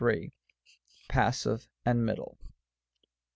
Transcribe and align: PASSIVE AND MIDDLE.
PASSIVE 1.09 1.67
AND 1.85 2.03
MIDDLE. 2.03 2.35